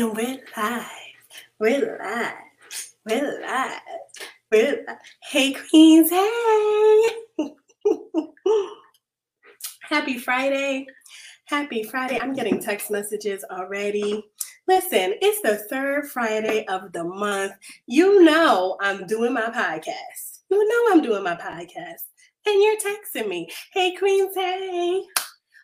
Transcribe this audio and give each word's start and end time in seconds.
And 0.00 0.16
we're 0.16 0.38
live. 0.56 0.86
We're 1.58 1.98
live. 2.00 2.32
We're 3.04 3.42
live. 3.42 3.80
We're 4.50 4.84
live. 4.88 4.96
Hey, 5.24 5.52
Queens. 5.52 6.08
Hey. 6.08 7.02
Happy 9.82 10.16
Friday. 10.16 10.86
Happy 11.44 11.82
Friday. 11.82 12.18
I'm 12.18 12.32
getting 12.32 12.62
text 12.62 12.90
messages 12.90 13.44
already. 13.50 14.24
Listen, 14.66 15.16
it's 15.20 15.42
the 15.42 15.58
third 15.68 16.08
Friday 16.08 16.64
of 16.68 16.92
the 16.92 17.04
month. 17.04 17.52
You 17.86 18.24
know 18.24 18.78
I'm 18.80 19.06
doing 19.06 19.34
my 19.34 19.50
podcast. 19.50 20.38
You 20.50 20.66
know 20.66 20.94
I'm 20.94 21.02
doing 21.02 21.22
my 21.22 21.34
podcast. 21.34 22.06
And 22.46 22.62
you're 22.62 22.78
texting 22.78 23.28
me. 23.28 23.50
Hey, 23.74 23.94
Queens. 23.94 24.34
Hey. 24.34 25.02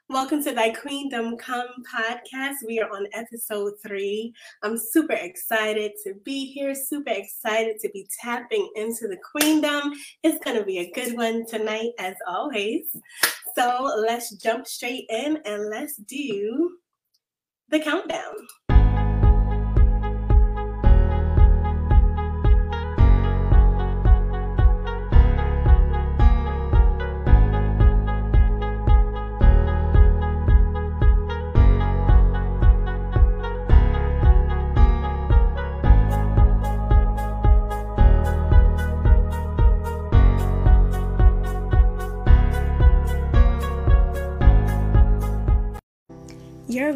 Welcome 0.09 0.45
to 0.45 0.52
Thy 0.52 0.70
Queendom 0.70 1.36
Come 1.36 1.66
podcast. 1.93 2.54
We 2.64 2.79
are 2.79 2.89
on 2.91 3.09
episode 3.12 3.72
three. 3.84 4.32
I'm 4.62 4.79
super 4.79 5.14
excited 5.14 5.94
to 6.04 6.14
be 6.25 6.46
here, 6.46 6.76
super 6.76 7.11
excited 7.11 7.81
to 7.81 7.89
be 7.89 8.08
tapping 8.22 8.71
into 8.76 9.08
the 9.08 9.17
queendom. 9.17 9.93
It's 10.22 10.43
going 10.45 10.58
to 10.58 10.64
be 10.64 10.79
a 10.79 10.93
good 10.93 11.17
one 11.17 11.45
tonight, 11.45 11.90
as 11.98 12.14
always. 12.29 12.84
So 13.57 13.93
let's 13.98 14.31
jump 14.36 14.68
straight 14.68 15.07
in 15.11 15.39
and 15.45 15.71
let's 15.71 15.96
do 15.96 16.79
the 17.70 17.81
countdown. 17.81 18.34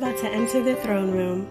About 0.00 0.16
to 0.16 0.30
enter 0.30 0.62
the 0.62 0.76
throne 0.76 1.10
room. 1.10 1.46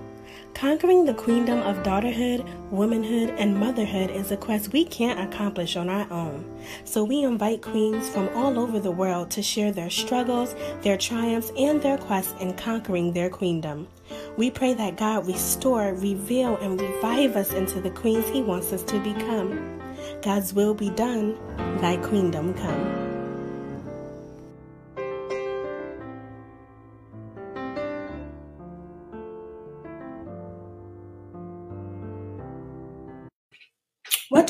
Conquering 0.56 1.06
the 1.06 1.14
queendom 1.14 1.60
of 1.60 1.84
daughterhood, 1.84 2.44
womanhood, 2.72 3.30
and 3.38 3.56
motherhood 3.56 4.10
is 4.10 4.32
a 4.32 4.38
quest 4.38 4.74
we 4.74 4.84
can't 4.84 5.20
accomplish 5.20 5.76
on 5.76 5.88
our 5.88 6.12
own. 6.12 6.44
So 6.84 7.04
we 7.04 7.22
invite 7.22 7.62
queens 7.62 8.10
from 8.10 8.28
all 8.30 8.58
over 8.58 8.80
the 8.80 8.90
world 8.90 9.30
to 9.32 9.44
share 9.44 9.72
their 9.72 9.92
struggles, 9.92 10.56
their 10.82 10.98
triumphs, 10.98 11.52
and 11.56 11.80
their 11.80 12.00
quests 12.00 12.34
in 12.42 12.56
conquering 12.56 13.14
their 13.14 13.30
queendom. 13.30 13.88
We 14.36 14.50
pray 14.50 14.74
that 14.74 14.98
God 14.98 15.28
restore, 15.28 15.94
reveal, 15.94 16.58
and 16.58 16.82
revive 16.82 17.36
us 17.36 17.54
into 17.54 17.80
the 17.80 17.92
queens 17.92 18.28
He 18.30 18.42
wants 18.42 18.74
us 18.74 18.82
to 18.82 19.00
become. 19.00 19.80
God's 20.24 20.56
will 20.56 20.74
be 20.74 20.90
done, 20.90 21.38
thy 21.82 21.98
queendom 21.98 22.56
come. 22.56 23.09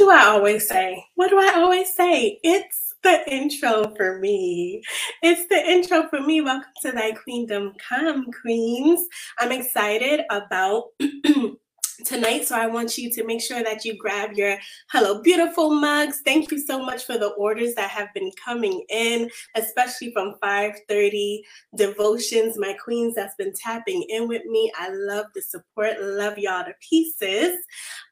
Do 0.09 0.15
I 0.15 0.25
always 0.25 0.67
say? 0.67 1.05
What 1.15 1.29
do 1.29 1.37
I 1.37 1.53
always 1.57 1.93
say? 1.93 2.39
It's 2.43 2.95
the 3.03 3.31
intro 3.31 3.93
for 3.95 4.17
me. 4.17 4.81
It's 5.21 5.47
the 5.49 5.57
intro 5.57 6.07
for 6.07 6.19
me. 6.19 6.41
Welcome 6.41 6.71
to 6.81 6.91
Thy 6.91 7.11
Queendom 7.11 7.73
Come, 7.77 8.25
Queens. 8.41 9.05
I'm 9.37 9.51
excited 9.51 10.21
about 10.31 10.85
tonight. 12.05 12.47
So 12.47 12.55
I 12.55 12.67
want 12.67 12.97
you 12.97 13.11
to 13.11 13.23
make 13.23 13.41
sure 13.41 13.63
that 13.63 13.85
you 13.85 13.97
grab 13.97 14.33
your 14.33 14.57
Hello 14.91 15.21
Beautiful 15.21 15.73
mugs. 15.75 16.21
Thank 16.25 16.51
you 16.51 16.59
so 16.59 16.83
much 16.83 17.03
for 17.03 17.17
the 17.17 17.29
orders 17.29 17.75
that 17.75 17.89
have 17.89 18.07
been 18.13 18.31
coming 18.43 18.83
in, 18.89 19.29
especially 19.55 20.11
from 20.11 20.35
530 20.41 21.43
devotions. 21.75 22.57
My 22.57 22.73
queens 22.83 23.15
that's 23.15 23.35
been 23.35 23.53
tapping 23.53 24.03
in 24.09 24.27
with 24.27 24.45
me. 24.45 24.71
I 24.77 24.89
love 24.89 25.27
the 25.35 25.41
support. 25.41 26.01
Love 26.01 26.37
y'all 26.37 26.65
to 26.65 26.73
pieces. 26.87 27.57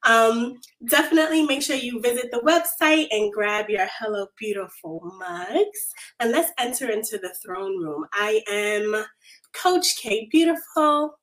Um, 0.08 0.56
definitely 0.88 1.44
make 1.46 1.62
sure 1.62 1.76
you 1.76 2.00
visit 2.00 2.32
the 2.32 2.40
website 2.40 3.08
and 3.12 3.32
grab 3.34 3.70
your 3.70 3.88
Hello 4.00 4.28
Beautiful 4.40 5.02
mugs. 5.20 5.92
And 6.22 6.32
let's 6.32 6.52
enter 6.58 6.90
into 6.90 7.18
the 7.18 7.36
throne 7.46 7.78
room. 7.78 8.06
I 8.14 8.42
am 8.50 9.06
Coach 9.54 9.98
K 9.98 10.30
Beautiful. 10.32 11.20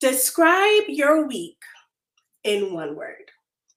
Describe 0.00 0.82
your 0.88 1.28
week 1.28 1.62
in 2.42 2.72
one 2.72 2.96
word. 2.96 3.29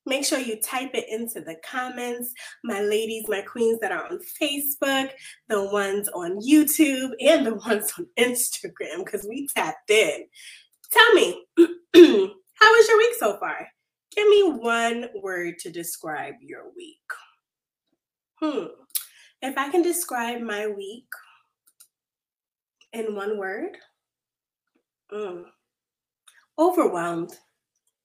Make 0.05 0.25
sure 0.25 0.39
you 0.39 0.59
type 0.59 0.91
it 0.93 1.05
into 1.09 1.41
the 1.41 1.55
comments. 1.63 2.33
My 2.63 2.81
ladies, 2.81 3.25
my 3.27 3.41
queens 3.41 3.79
that 3.79 3.91
are 3.91 4.05
on 4.05 4.19
Facebook, 4.41 5.09
the 5.47 5.63
ones 5.69 6.09
on 6.09 6.39
YouTube, 6.41 7.11
and 7.21 7.45
the 7.45 7.55
ones 7.67 7.93
on 7.97 8.07
Instagram, 8.19 9.05
because 9.05 9.25
we 9.27 9.47
tapped 9.55 9.89
in. 9.89 10.25
Tell 10.91 11.13
me, 11.13 11.45
how 11.57 12.71
was 12.71 12.87
your 12.87 12.97
week 12.97 13.15
so 13.17 13.37
far? 13.39 13.67
Give 14.15 14.27
me 14.27 14.51
one 14.51 15.07
word 15.21 15.57
to 15.59 15.71
describe 15.71 16.35
your 16.41 16.65
week. 16.75 16.99
Hmm. 18.41 18.65
If 19.41 19.57
I 19.57 19.69
can 19.69 19.81
describe 19.81 20.41
my 20.41 20.67
week 20.67 21.07
in 22.93 23.15
one 23.15 23.37
word, 23.37 23.77
mm, 25.11 25.43
overwhelmed 26.59 27.37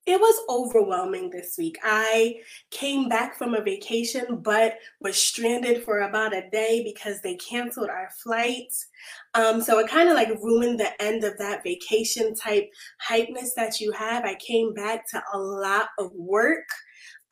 it 0.09 0.19
was 0.19 0.41
overwhelming 0.49 1.29
this 1.29 1.57
week. 1.59 1.77
I 1.85 2.37
came 2.71 3.11
back 3.11 3.37
from 3.37 3.55
a 3.55 3.61
vacation, 3.61 4.39
but 4.41 4.79
was 5.01 5.17
stranded 5.17 5.85
for 5.85 6.01
about 6.01 6.35
a 6.35 6.49
day 6.49 6.83
because 6.83 7.21
they 7.21 7.35
canceled 7.37 7.91
our 7.91 8.09
flights. 8.23 8.87
Um, 9.35 9.61
so 9.61 9.79
it 9.79 9.91
kind 9.91 10.09
of 10.09 10.15
like 10.15 10.31
ruined 10.43 10.81
the 10.81 10.91
end 11.03 11.25
of 11.25 11.37
that 11.37 11.63
vacation 11.63 12.35
type 12.35 12.71
hypeness 13.07 13.51
that 13.55 13.81
you 13.81 13.93
have. 13.93 14.25
I 14.25 14.37
came 14.37 14.73
back 14.73 15.07
to 15.11 15.23
a 15.35 15.39
lot 15.39 15.89
of 15.99 16.11
work. 16.15 16.65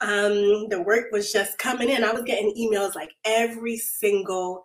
Um, 0.03 0.69
the 0.69 0.85
work 0.87 1.07
was 1.13 1.33
just 1.33 1.57
coming 1.57 1.89
in. 1.89 2.05
I 2.05 2.13
was 2.13 2.25
getting 2.25 2.55
emails 2.59 2.95
like 2.95 3.15
every 3.25 3.79
single 3.79 4.63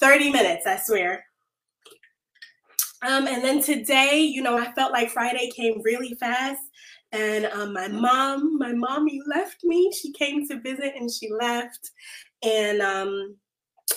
30 0.00 0.32
minutes, 0.32 0.66
I 0.66 0.80
swear. 0.84 1.24
Um, 3.06 3.28
and 3.28 3.44
then 3.44 3.62
today, 3.62 4.18
you 4.20 4.42
know, 4.42 4.58
I 4.58 4.72
felt 4.72 4.90
like 4.90 5.10
Friday 5.10 5.50
came 5.54 5.82
really 5.82 6.14
fast. 6.14 6.62
And 7.14 7.46
um, 7.46 7.72
my 7.72 7.86
mom, 7.86 8.58
my 8.58 8.72
mommy 8.72 9.20
left 9.26 9.62
me. 9.62 9.92
She 9.92 10.12
came 10.12 10.46
to 10.48 10.60
visit 10.60 10.94
and 10.96 11.08
she 11.08 11.30
left. 11.30 11.92
And 12.42 12.82
um, 12.82 13.36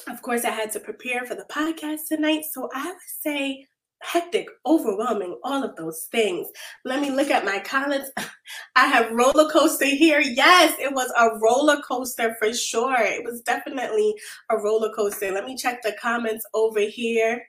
of 0.08 0.22
course, 0.22 0.46
I 0.46 0.52
had 0.52 0.72
to 0.74 0.80
prepare 0.80 1.26
for 1.26 1.34
the 1.34 1.48
podcast 1.50 2.08
tonight. 2.08 2.44
So 2.52 2.70
I 2.76 2.86
would 2.86 2.98
say 3.24 3.66
hectic, 4.04 4.48
overwhelming, 4.68 5.36
all 5.44 5.64
of 5.64 5.76
those 5.76 6.08
things. 6.12 6.48
Let 6.86 7.02
me 7.02 7.10
look 7.10 7.32
at 7.32 7.44
my 7.44 7.58
comments. 7.58 8.12
I 8.76 8.86
have 8.86 9.12
roller 9.12 9.50
coaster 9.50 9.86
here. 9.86 10.20
Yes, 10.20 10.76
it 10.80 10.94
was 10.94 11.12
a 11.18 11.40
roller 11.40 11.82
coaster 11.82 12.36
for 12.38 12.54
sure. 12.54 13.02
It 13.02 13.24
was 13.24 13.42
definitely 13.42 14.14
a 14.52 14.58
roller 14.58 14.94
coaster. 14.94 15.32
Let 15.32 15.46
me 15.46 15.58
check 15.58 15.82
the 15.82 15.96
comments 16.00 16.46
over 16.54 16.82
here. 16.82 17.44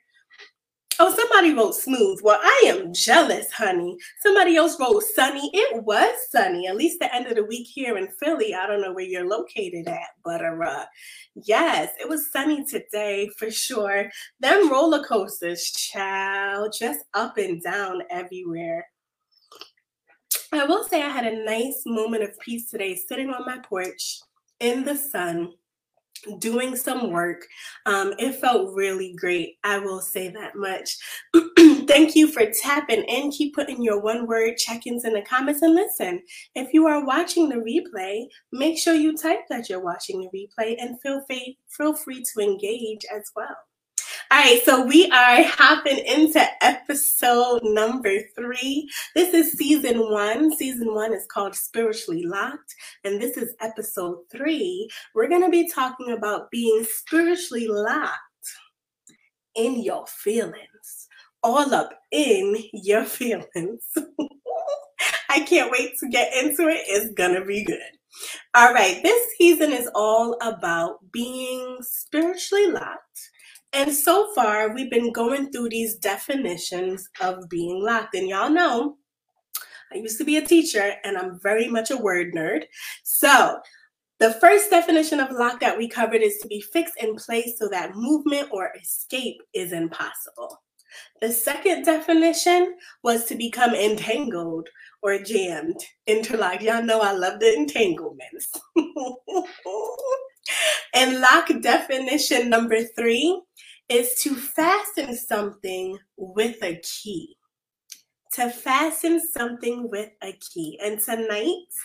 Oh, 1.01 1.15
somebody 1.15 1.55
wrote 1.55 1.77
smooth. 1.77 2.21
Well, 2.25 2.41
I 2.43 2.63
am 2.67 2.93
jealous, 2.93 3.53
honey. 3.53 3.97
Somebody 4.21 4.57
else 4.57 4.81
wrote 4.81 5.05
sunny. 5.15 5.49
It 5.55 5.85
was 5.85 6.13
sunny, 6.31 6.67
at 6.67 6.77
least 6.77 6.99
the 6.99 7.15
end 7.15 7.29
of 7.29 7.37
the 7.37 7.45
week 7.45 7.69
here 7.69 7.97
in 7.99 8.09
Philly. 8.19 8.53
I 8.53 8.67
don't 8.67 8.81
know 8.81 8.93
where 8.93 9.05
you're 9.05 9.29
located 9.29 9.87
at, 9.87 10.09
but 10.25 10.45
uh, 10.45 10.87
yes, 11.37 11.91
it 12.01 12.09
was 12.09 12.33
sunny 12.33 12.65
today 12.65 13.31
for 13.39 13.49
sure. 13.49 14.11
Them 14.41 14.73
roller 14.73 15.05
coasters, 15.05 15.71
child, 15.71 16.75
just 16.77 17.05
up 17.15 17.39
and 17.39 17.63
down 17.63 18.03
everywhere. 18.11 18.85
I 20.53 20.65
will 20.65 20.83
say 20.83 21.03
I 21.03 21.11
had 21.11 21.27
a 21.27 21.45
nice 21.45 21.83
moment 21.87 22.25
of 22.25 22.39
peace 22.41 22.71
today, 22.71 22.97
sitting 22.97 23.31
on 23.31 23.47
my 23.47 23.59
porch 23.59 24.19
in 24.59 24.85
the 24.85 24.97
sun 24.97 25.53
doing 26.39 26.77
some 26.77 27.11
work. 27.11 27.47
Um, 27.87 28.15
it 28.19 28.37
felt 28.37 28.75
really 28.75 29.15
great. 29.17 29.59
I 29.65 29.79
will 29.79 30.01
say 30.01 30.29
that 30.29 30.57
much. 30.57 30.97
Thank 31.87 32.15
you 32.15 32.29
for 32.29 32.43
tapping 32.63 33.05
in. 33.05 33.31
Keep 33.31 33.55
putting 33.55 33.83
your 33.83 34.01
one 34.01 34.27
word 34.27 34.57
check 34.57 34.87
ins 34.87 35.05
in 35.05 35.15
the 35.15 35.23
comments 35.23 35.63
and 35.63 35.75
listen. 35.75 36.23
If 36.55 36.73
you 36.73 36.87
are 36.87 37.05
watching 37.05 37.49
the 37.49 37.57
replay, 37.57 38.27
make 38.53 38.79
sure 38.79 38.95
you 38.95 39.17
type 39.17 39.47
that 39.49 39.69
you're 39.69 39.83
watching 39.83 40.21
the 40.21 40.29
replay 40.29 40.77
and 40.79 41.01
feel 41.01 41.23
free, 41.27 41.59
feel 41.69 41.95
free 41.95 42.25
to 42.35 42.43
engage 42.43 43.05
as 43.15 43.31
well. 43.35 43.57
All 44.31 44.39
right, 44.39 44.61
so 44.63 44.85
we 44.85 45.11
are 45.11 45.43
hopping 45.43 45.97
into 46.01 46.45
episode 46.61 47.63
number 47.65 48.13
three. 48.37 48.87
This 49.15 49.33
is 49.33 49.53
season 49.53 50.01
one. 50.11 50.55
Season 50.55 50.95
one 50.95 51.15
is 51.15 51.25
called 51.33 51.55
Spiritually 51.55 52.25
Locked, 52.25 52.75
and 53.05 53.23
this 53.23 53.39
is 53.39 53.55
episode 53.63 54.19
three. 54.31 54.91
We're 55.15 55.31
going 55.31 55.45
to 55.45 55.49
be 55.49 55.71
talking 55.71 56.11
about 56.11 56.51
being 56.51 56.85
spiritually 56.87 57.69
locked 57.69 58.19
in 59.57 59.83
your 59.83 60.05
feelings, 60.07 61.09
all 61.43 61.73
up 61.73 61.95
in 62.13 62.57
your 62.75 63.05
feelings. 63.07 63.83
I 65.31 65.41
can't 65.41 65.73
wait 65.73 65.93
to 66.01 66.09
get 66.11 66.35
into 66.35 66.69
it. 66.69 66.83
It's 66.87 67.15
going 67.15 67.33
to 67.33 67.47
be 67.47 67.65
good. 67.65 67.81
All 68.55 68.75
right, 68.75 69.03
this 69.03 69.27
season 69.39 69.73
is 69.73 69.89
all 69.95 70.37
about 70.43 70.99
being 71.13 71.79
spiritually 71.81 72.67
locked 72.67 73.31
and 73.73 73.93
so 73.93 74.33
far, 74.35 74.75
we've 74.75 74.91
been 74.91 75.13
going 75.13 75.51
through 75.51 75.69
these 75.69 75.97
definitions 75.97 77.09
of 77.21 77.49
being 77.49 77.83
locked. 77.83 78.15
And 78.15 78.29
y'all 78.29 78.51
know, 78.51 78.97
I 79.93 79.97
used 79.97 80.19
to 80.19 80.25
be 80.25 80.37
a 80.37 80.45
teacher 80.45 80.95
and 81.05 81.17
I'm 81.17 81.39
very 81.43 81.69
much 81.69 81.91
a 81.91 81.97
word 81.97 82.33
nerd. 82.35 82.65
So, 83.05 83.59
the 84.21 84.33
first 84.35 84.71
definition 84.71 85.21
of 85.21 85.31
lock 85.31 85.61
that 85.61 85.79
we 85.79 85.87
covered 85.87 86.23
is 86.23 86.39
to 86.39 86.49
be 86.49 86.61
fixed 86.61 86.95
in 87.01 87.15
place 87.15 87.57
so 87.57 87.69
that 87.69 87.95
movement 87.95 88.49
or 88.51 88.73
escape 88.81 89.41
is 89.55 89.73
impossible. 89.73 90.61
The 91.21 91.31
second 91.31 91.85
definition 91.85 92.75
was 93.05 93.27
to 93.27 93.37
become 93.37 93.75
entangled 93.75 94.69
or 95.03 95.19
jammed, 95.19 95.81
interlocked. 96.09 96.63
Y'all 96.63 96.83
know 96.83 97.01
I 97.01 97.13
love 97.13 97.39
the 97.39 97.55
entanglements. 97.55 98.51
and 100.95 101.21
lock 101.21 101.49
definition 101.61 102.49
number 102.49 102.83
three 102.97 103.41
is 103.89 104.21
to 104.23 104.35
fasten 104.35 105.17
something 105.17 105.99
with 106.17 106.63
a 106.63 106.81
key. 106.83 107.37
To 108.35 108.51
fasten 108.51 109.21
something 109.21 109.89
with 109.91 110.11
a 110.23 110.33
key. 110.33 110.79
And 110.83 111.01
tonight's 111.01 111.77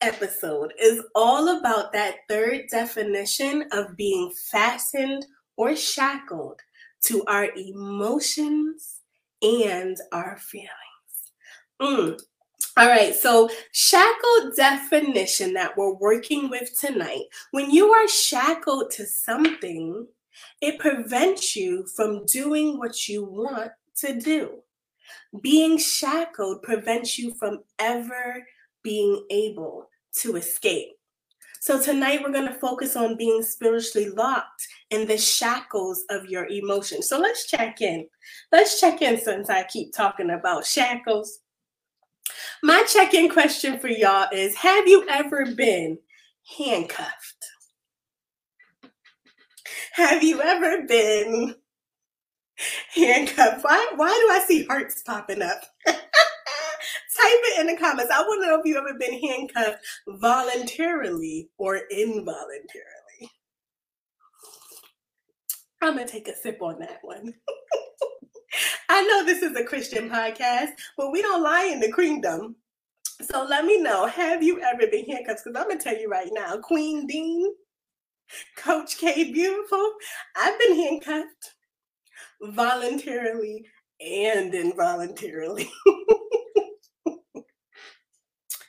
episode 0.00 0.72
is 0.78 1.02
all 1.14 1.58
about 1.58 1.92
that 1.92 2.16
third 2.28 2.62
definition 2.70 3.64
of 3.72 3.96
being 3.96 4.30
fastened 4.50 5.24
or 5.56 5.74
shackled 5.74 6.60
to 7.04 7.24
our 7.26 7.48
emotions 7.56 9.00
and 9.42 9.96
our 10.12 10.38
feelings. 10.38 10.70
Mm. 11.80 12.20
All 12.76 12.88
right, 12.88 13.14
so 13.14 13.48
shackle 13.70 14.50
definition 14.56 15.52
that 15.52 15.76
we're 15.76 15.94
working 15.94 16.50
with 16.50 16.76
tonight. 16.76 17.22
When 17.52 17.70
you 17.70 17.92
are 17.92 18.08
shackled 18.08 18.90
to 18.92 19.06
something, 19.06 20.08
it 20.60 20.80
prevents 20.80 21.54
you 21.54 21.86
from 21.94 22.26
doing 22.26 22.76
what 22.78 23.08
you 23.08 23.24
want 23.24 23.70
to 23.98 24.18
do. 24.18 24.58
Being 25.40 25.78
shackled 25.78 26.62
prevents 26.62 27.16
you 27.16 27.32
from 27.34 27.60
ever 27.78 28.44
being 28.82 29.24
able 29.30 29.88
to 30.16 30.34
escape. 30.34 30.88
So, 31.60 31.80
tonight 31.80 32.22
we're 32.24 32.32
going 32.32 32.48
to 32.48 32.58
focus 32.58 32.96
on 32.96 33.16
being 33.16 33.42
spiritually 33.42 34.10
locked 34.10 34.66
in 34.90 35.06
the 35.06 35.16
shackles 35.16 36.04
of 36.10 36.26
your 36.26 36.46
emotions. 36.48 37.08
So, 37.08 37.20
let's 37.20 37.46
check 37.46 37.80
in. 37.80 38.08
Let's 38.50 38.80
check 38.80 39.00
in 39.00 39.16
since 39.18 39.48
I 39.48 39.62
keep 39.62 39.94
talking 39.94 40.30
about 40.30 40.66
shackles. 40.66 41.38
My 42.64 42.82
check 42.84 43.12
in 43.12 43.28
question 43.28 43.78
for 43.78 43.88
y'all 43.88 44.26
is 44.32 44.56
Have 44.56 44.88
you 44.88 45.06
ever 45.06 45.44
been 45.54 45.98
handcuffed? 46.56 47.44
Have 49.92 50.22
you 50.22 50.40
ever 50.40 50.86
been 50.86 51.56
handcuffed? 52.94 53.62
Why, 53.62 53.92
why 53.96 54.08
do 54.08 54.32
I 54.32 54.42
see 54.48 54.64
hearts 54.64 55.02
popping 55.02 55.42
up? 55.42 55.60
Type 55.86 56.00
it 57.18 57.60
in 57.60 57.66
the 57.66 57.76
comments. 57.76 58.10
I 58.10 58.22
want 58.22 58.42
to 58.42 58.48
know 58.48 58.58
if 58.58 58.64
you've 58.64 58.78
ever 58.78 58.98
been 58.98 59.20
handcuffed 59.20 59.84
voluntarily 60.08 61.50
or 61.58 61.82
involuntarily. 61.90 63.30
I'm 65.82 65.96
going 65.96 66.06
to 66.06 66.10
take 66.10 66.28
a 66.28 66.34
sip 66.34 66.62
on 66.62 66.78
that 66.78 67.00
one. 67.02 67.34
I 68.88 69.02
know 69.04 69.24
this 69.24 69.42
is 69.42 69.56
a 69.56 69.64
Christian 69.64 70.10
podcast, 70.10 70.72
but 70.96 71.10
we 71.10 71.22
don't 71.22 71.42
lie 71.42 71.66
in 71.66 71.80
the 71.80 71.92
kingdom. 71.92 72.56
So 73.22 73.44
let 73.44 73.64
me 73.64 73.80
know, 73.80 74.06
have 74.06 74.42
you 74.42 74.60
ever 74.60 74.86
been 74.90 75.06
handcuffed? 75.06 75.42
Because 75.44 75.60
I'm 75.60 75.68
going 75.68 75.78
to 75.78 75.84
tell 75.84 75.96
you 75.96 76.08
right 76.08 76.30
now, 76.32 76.56
Queen 76.58 77.06
Dean, 77.06 77.54
Coach 78.56 78.98
K, 78.98 79.32
beautiful. 79.32 79.92
I've 80.36 80.58
been 80.58 80.74
handcuffed 80.74 81.54
voluntarily 82.42 83.66
and 84.00 84.54
involuntarily. 84.54 85.70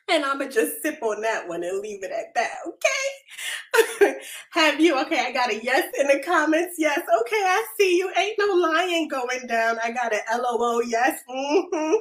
and 0.09 0.23
I'm 0.23 0.39
to 0.39 0.49
just 0.49 0.81
sip 0.81 1.01
on 1.01 1.21
that 1.21 1.47
one 1.47 1.63
and 1.63 1.79
leave 1.79 2.03
it 2.03 2.11
at 2.11 2.33
that, 2.35 2.57
okay? 2.67 4.17
Have 4.51 4.79
you? 4.79 4.99
Okay, 5.01 5.19
I 5.19 5.31
got 5.31 5.51
a 5.51 5.63
yes 5.63 5.91
in 5.99 6.07
the 6.07 6.21
comments. 6.23 6.75
Yes, 6.77 6.99
okay, 7.21 7.35
I 7.35 7.65
see 7.77 7.97
you. 7.97 8.11
Ain't 8.17 8.37
no 8.37 8.53
lying 8.53 9.07
going 9.07 9.47
down. 9.47 9.77
I 9.83 9.91
got 9.91 10.13
an 10.13 10.21
LOL, 10.31 10.83
yes. 10.83 11.21
Mm-hmm. 11.29 11.95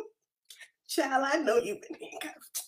Child, 0.88 1.26
I 1.32 1.38
know 1.38 1.56
you've 1.56 1.80
been 1.80 1.98
handcuffed 2.00 2.62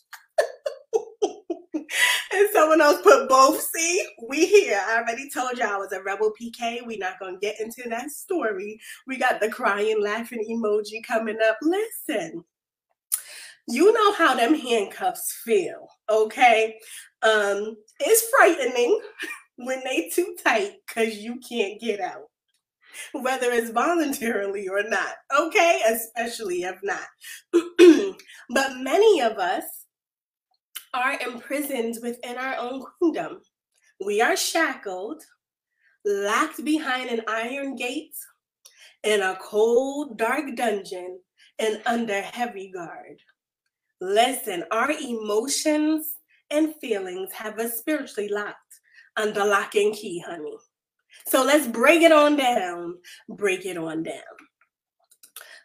and 1.75 2.49
someone 2.53 2.81
else 2.81 3.01
put 3.03 3.29
both. 3.29 3.61
See, 3.61 4.07
we 4.29 4.47
here. 4.47 4.81
I 4.87 4.99
already 4.99 5.29
told 5.31 5.59
y'all 5.59 5.69
I 5.69 5.77
was 5.77 5.93
a 5.93 6.03
rebel 6.03 6.33
PK. 6.41 6.79
We're 6.85 6.99
not 6.99 7.19
gonna 7.21 7.39
get 7.39 7.61
into 7.61 7.89
that 7.89 8.11
story. 8.11 8.81
We 9.07 9.19
got 9.19 9.41
the 9.41 9.49
crying, 9.49 10.01
laughing 10.03 10.45
emoji 10.51 11.05
coming 11.05 11.39
up. 11.47 11.59
Listen, 11.63 12.45
you 13.69 13.93
know 13.93 14.13
how 14.15 14.35
them 14.35 14.55
handcuffs 14.55 15.41
feel, 15.45 15.89
okay? 16.11 16.79
Um, 17.23 17.77
it's 18.01 18.29
frightening 18.31 19.01
when 19.57 19.83
they 19.85 20.09
too 20.09 20.37
tight 20.45 20.73
because 20.87 21.17
you 21.17 21.41
can't 21.41 21.81
get 21.81 22.01
out 22.01 22.29
whether 23.13 23.51
it's 23.51 23.71
voluntarily 23.71 24.69
or 24.69 24.83
not, 24.83 25.15
okay? 25.39 25.83
Especially 25.89 26.63
if 26.63 26.79
not. 26.83 27.07
but 28.51 28.77
many 28.79 29.21
of 29.21 29.39
us 29.39 29.65
are 30.95 31.19
imprisoned 31.21 31.97
within 32.03 32.37
our 32.37 32.57
own 32.57 32.85
kingdom. 33.01 33.41
We 34.05 34.21
are 34.21 34.37
shackled, 34.37 35.23
locked 36.05 36.65
behind 36.65 37.11
an 37.11 37.23
iron 37.29 37.77
gate, 37.77 38.15
in 39.03 39.23
a 39.23 39.39
cold, 39.41 40.19
dark 40.19 40.55
dungeon, 40.57 41.21
and 41.59 41.81
under 41.87 42.21
heavy 42.21 42.71
guard. 42.73 43.21
Listen, 44.01 44.65
our 44.71 44.91
emotions 44.91 46.17
and 46.51 46.75
feelings 46.77 47.33
have 47.33 47.59
us 47.59 47.79
spiritually 47.79 48.29
locked 48.29 48.57
under 49.17 49.45
lock 49.45 49.75
and 49.75 49.95
key, 49.95 50.23
honey. 50.27 50.57
So 51.27 51.43
let's 51.43 51.67
break 51.67 52.03
it 52.03 52.13
on 52.13 52.37
down. 52.37 52.99
Break 53.29 53.65
it 53.65 53.79
on 53.79 54.03
down. 54.03 54.23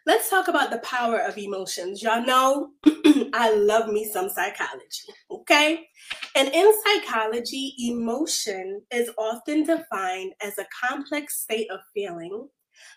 Let's 0.04 0.28
talk 0.28 0.48
about 0.48 0.70
the 0.70 0.78
power 0.78 1.18
of 1.18 1.38
emotions. 1.38 2.02
Y'all 2.02 2.24
know 2.24 2.70
I 3.34 3.54
love 3.54 3.88
me 3.88 4.04
some 4.04 4.28
psychology, 4.28 5.12
okay? 5.30 5.86
And 6.34 6.48
in 6.48 6.72
psychology, 6.84 7.74
emotion 7.78 8.82
is 8.92 9.10
often 9.16 9.62
defined 9.62 10.32
as 10.42 10.58
a 10.58 10.66
complex 10.84 11.40
state 11.40 11.70
of 11.70 11.80
feeling 11.94 12.48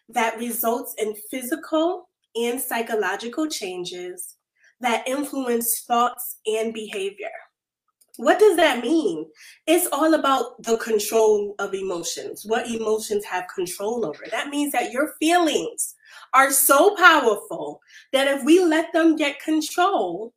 that 0.10 0.40
results 0.40 0.96
in 0.98 1.14
physical 1.30 2.10
and 2.36 2.60
psychological 2.60 3.48
changes 3.48 4.38
that 4.82 5.08
influence 5.08 5.84
thoughts 5.88 6.38
and 6.46 6.74
behavior. 6.74 7.32
What 8.18 8.40
does 8.40 8.56
that 8.56 8.82
mean? 8.82 9.26
It's 9.68 9.88
all 9.92 10.14
about 10.14 10.62
the 10.64 10.78
control 10.78 11.54
of 11.60 11.74
emotions, 11.74 12.46
what 12.46 12.70
emotions 12.70 13.26
have 13.26 13.46
control 13.54 14.06
over. 14.06 14.24
That 14.32 14.48
means 14.48 14.72
that 14.72 14.92
your 14.92 15.14
feelings 15.20 15.96
are 16.34 16.52
so 16.52 16.96
powerful 16.96 17.82
that 18.14 18.28
if 18.28 18.44
we 18.46 18.64
let 18.64 18.94
them 18.94 19.18
get 19.18 19.42
control, 19.42 20.34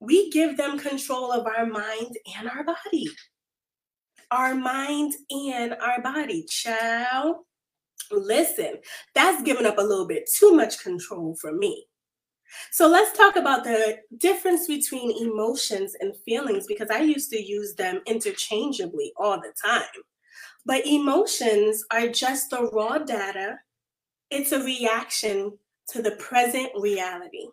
we 0.00 0.30
give 0.30 0.56
them 0.56 0.78
control 0.78 1.30
of 1.32 1.46
our 1.46 1.66
mind 1.66 2.16
and 2.38 2.48
our 2.48 2.64
body. 2.64 3.08
Our 4.30 4.54
mind 4.54 5.14
and 5.30 5.74
our 5.82 6.00
body. 6.00 6.44
Child, 6.48 7.36
listen, 8.10 8.76
that's 9.14 9.42
giving 9.42 9.66
up 9.66 9.78
a 9.78 9.82
little 9.82 10.06
bit 10.06 10.28
too 10.38 10.54
much 10.54 10.82
control 10.82 11.36
for 11.40 11.52
me. 11.52 11.87
So 12.70 12.88
let's 12.88 13.16
talk 13.16 13.36
about 13.36 13.64
the 13.64 13.98
difference 14.18 14.66
between 14.66 15.22
emotions 15.22 15.94
and 16.00 16.16
feelings 16.24 16.66
because 16.66 16.90
I 16.90 17.00
used 17.00 17.30
to 17.30 17.42
use 17.42 17.74
them 17.74 18.00
interchangeably 18.06 19.12
all 19.16 19.40
the 19.40 19.52
time. 19.62 19.84
But 20.64 20.86
emotions 20.86 21.84
are 21.90 22.08
just 22.08 22.50
the 22.50 22.68
raw 22.72 22.98
data, 22.98 23.58
it's 24.30 24.52
a 24.52 24.62
reaction 24.62 25.58
to 25.90 26.02
the 26.02 26.12
present 26.12 26.70
reality. 26.78 27.46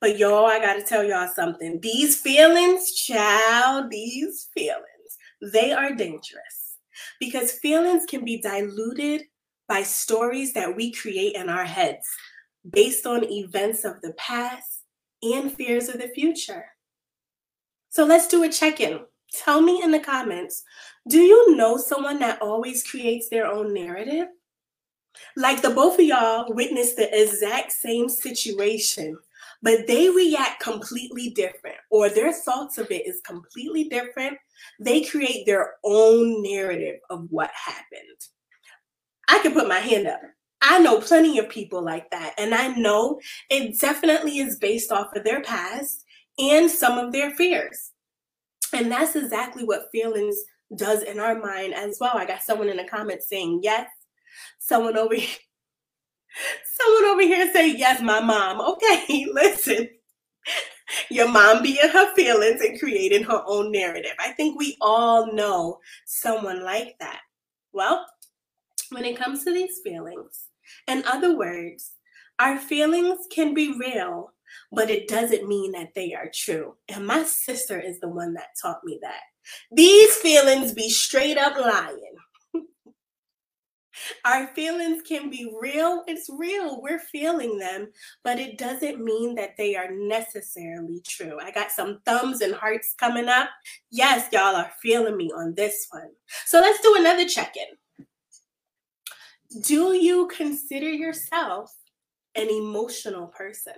But 0.00 0.18
y'all, 0.18 0.46
I 0.46 0.58
gotta 0.58 0.82
tell 0.82 1.04
y'all 1.04 1.28
something. 1.28 1.78
These 1.80 2.20
feelings, 2.20 2.94
child, 2.94 3.90
these 3.90 4.48
feelings, 4.54 5.18
they 5.52 5.72
are 5.72 5.94
dangerous 5.94 6.78
because 7.18 7.52
feelings 7.52 8.06
can 8.06 8.24
be 8.24 8.40
diluted 8.40 9.24
by 9.68 9.82
stories 9.82 10.54
that 10.54 10.74
we 10.74 10.90
create 10.90 11.36
in 11.36 11.48
our 11.50 11.64
heads 11.64 12.06
based 12.68 13.06
on 13.06 13.24
events 13.24 13.84
of 13.84 14.00
the 14.02 14.12
past 14.14 14.84
and 15.22 15.52
fears 15.52 15.88
of 15.88 16.00
the 16.00 16.08
future. 16.08 16.66
So 17.90 18.04
let's 18.04 18.28
do 18.28 18.42
a 18.42 18.48
check 18.48 18.80
in. 18.80 19.00
Tell 19.32 19.60
me 19.60 19.82
in 19.82 19.90
the 19.90 20.00
comments 20.00 20.64
do 21.08 21.18
you 21.18 21.56
know 21.56 21.76
someone 21.76 22.18
that 22.18 22.42
always 22.42 22.88
creates 22.88 23.28
their 23.28 23.46
own 23.46 23.72
narrative? 23.72 24.28
Like 25.36 25.62
the 25.62 25.70
both 25.70 25.98
of 25.98 26.04
y'all 26.04 26.52
witnessed 26.52 26.96
the 26.96 27.08
exact 27.20 27.72
same 27.72 28.08
situation, 28.08 29.16
but 29.62 29.86
they 29.86 30.08
react 30.10 30.62
completely 30.62 31.30
different, 31.30 31.76
or 31.90 32.08
their 32.08 32.32
thoughts 32.32 32.78
of 32.78 32.90
it 32.90 33.06
is 33.06 33.20
completely 33.24 33.84
different. 33.84 34.36
They 34.78 35.02
create 35.02 35.46
their 35.46 35.74
own 35.84 36.42
narrative 36.42 37.00
of 37.08 37.26
what 37.30 37.50
happened. 37.54 38.20
I 39.28 39.38
can 39.40 39.52
put 39.52 39.68
my 39.68 39.78
hand 39.78 40.06
up. 40.06 40.20
I 40.62 40.78
know 40.78 41.00
plenty 41.00 41.38
of 41.38 41.48
people 41.48 41.82
like 41.82 42.10
that, 42.10 42.34
and 42.38 42.54
I 42.54 42.68
know 42.68 43.20
it 43.48 43.80
definitely 43.80 44.38
is 44.38 44.58
based 44.58 44.92
off 44.92 45.14
of 45.16 45.24
their 45.24 45.42
past 45.42 46.04
and 46.38 46.70
some 46.70 46.98
of 46.98 47.12
their 47.12 47.30
fears. 47.30 47.92
And 48.72 48.90
that's 48.90 49.16
exactly 49.16 49.64
what 49.64 49.90
feelings 49.90 50.36
does 50.76 51.02
in 51.02 51.18
our 51.18 51.38
mind 51.38 51.74
as 51.74 51.98
well. 52.00 52.12
I 52.14 52.24
got 52.24 52.42
someone 52.42 52.68
in 52.68 52.76
the 52.76 52.84
comments 52.84 53.28
saying 53.28 53.60
yes. 53.62 53.88
Someone 54.58 54.96
over 54.96 55.14
here, 55.14 55.28
someone 56.78 57.04
over 57.10 57.22
here 57.22 57.52
say 57.52 57.74
yes, 57.74 58.00
my 58.00 58.20
mom. 58.20 58.60
Okay, 58.60 59.26
listen. 59.32 59.88
Your 61.08 61.28
mom 61.28 61.62
be 61.62 61.76
her 61.76 62.14
feelings 62.14 62.60
and 62.60 62.78
creating 62.78 63.22
her 63.24 63.42
own 63.46 63.70
narrative. 63.70 64.14
I 64.18 64.32
think 64.32 64.58
we 64.58 64.76
all 64.80 65.32
know 65.32 65.78
someone 66.06 66.64
like 66.64 66.96
that. 67.00 67.20
Well, 67.72 68.04
when 68.90 69.04
it 69.04 69.16
comes 69.16 69.44
to 69.44 69.52
these 69.52 69.80
feelings, 69.84 70.46
in 70.86 71.04
other 71.06 71.36
words, 71.36 71.92
our 72.38 72.58
feelings 72.58 73.18
can 73.30 73.52
be 73.54 73.76
real, 73.78 74.32
but 74.72 74.90
it 74.90 75.08
doesn't 75.08 75.48
mean 75.48 75.72
that 75.72 75.94
they 75.94 76.14
are 76.14 76.30
true. 76.34 76.74
And 76.88 77.06
my 77.06 77.22
sister 77.24 77.78
is 77.78 78.00
the 78.00 78.08
one 78.08 78.34
that 78.34 78.56
taught 78.60 78.82
me 78.84 78.98
that. 79.02 79.20
These 79.70 80.16
feelings 80.16 80.72
be 80.72 80.88
straight 80.88 81.38
up 81.38 81.58
lying. 81.58 82.14
Our 84.24 84.48
feelings 84.48 85.02
can 85.06 85.28
be 85.28 85.52
real. 85.60 86.04
It's 86.06 86.30
real. 86.30 86.80
We're 86.80 86.98
feeling 86.98 87.58
them, 87.58 87.88
but 88.24 88.38
it 88.38 88.58
doesn't 88.58 89.04
mean 89.04 89.34
that 89.34 89.56
they 89.58 89.76
are 89.76 89.90
necessarily 89.90 91.02
true. 91.06 91.38
I 91.40 91.50
got 91.50 91.70
some 91.70 92.00
thumbs 92.06 92.40
and 92.40 92.54
hearts 92.54 92.94
coming 92.98 93.28
up. 93.28 93.50
Yes, 93.90 94.28
y'all 94.32 94.56
are 94.56 94.72
feeling 94.82 95.16
me 95.16 95.30
on 95.36 95.54
this 95.54 95.86
one. 95.90 96.10
So 96.46 96.60
let's 96.60 96.80
do 96.80 96.96
another 96.96 97.26
check 97.26 97.56
in. 97.56 97.76
Do 99.58 99.94
you 99.94 100.28
consider 100.28 100.88
yourself 100.88 101.74
an 102.36 102.48
emotional 102.48 103.26
person? 103.26 103.74